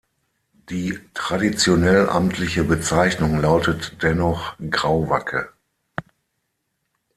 Die 0.71 0.99
traditionell 1.13 2.09
amtliche 2.09 2.63
Bezeichnung 2.63 3.39
lautet 3.39 4.01
dennoch 4.01 4.57
Grauwacke. 4.71 5.53